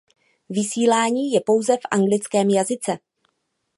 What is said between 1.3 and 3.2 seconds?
je pouze v anglickém jazyce.